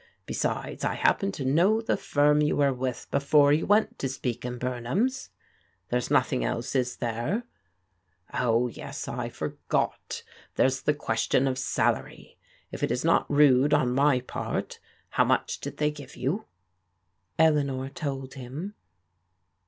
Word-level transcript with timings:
Besides, 0.25 0.83
I 0.83 0.95
happen 0.95 1.31
to 1.33 1.45
know 1.45 1.79
the 1.79 1.95
firm 1.95 2.41
you 2.41 2.55
were 2.55 2.73
with 2.73 3.05
before 3.11 3.53
you 3.53 3.67
went 3.67 3.99
to 3.99 4.09
Speke 4.09 4.43
and 4.45 4.59
Bumham's. 4.59 5.29
There 5.89 5.99
is 5.99 6.09
nothing 6.09 6.39
dse, 6.41 6.75
is 6.75 6.95
there? 6.97 7.43
Oh, 8.33 8.67
yes, 8.67 9.07
I 9.07 9.29
forgot; 9.29 10.23
there's 10.55 10.81
Ae 10.87 10.93
question 10.93 11.47
of 11.47 11.59
salary. 11.59 12.39
If 12.71 12.81
it 12.81 12.89
is 12.89 13.05
not 13.05 13.29
rude 13.29 13.75
on 13.75 13.93
my 13.93 14.21
part, 14.21 14.79
how 15.09 15.23
much 15.23 15.59
did 15.59 15.77
they 15.77 15.91
give 15.91 16.15
you?" 16.15 16.45
Eleanor 17.47 17.87
told 17.89 18.33
him. 18.33 18.73